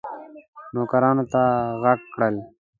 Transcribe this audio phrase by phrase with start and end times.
[0.73, 1.41] نوکرانو ته
[1.81, 2.35] ږغ کړل.